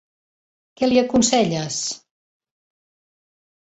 Què 0.81 0.89
li 0.89 0.97
aconselles? 1.03 1.79